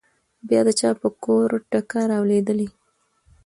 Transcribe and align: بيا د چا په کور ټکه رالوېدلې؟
بيا 0.47 0.61
د 0.67 0.69
چا 0.79 0.89
په 1.01 1.09
کور 1.23 1.49
ټکه 1.71 1.99
رالوېدلې؟ 2.09 2.67